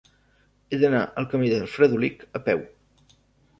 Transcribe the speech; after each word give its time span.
He 0.75 0.79
d'anar 0.83 1.01
al 1.23 1.29
camí 1.35 1.53
del 1.53 1.69
Fredolic 1.75 2.27
a 2.41 2.45
peu. 2.51 2.67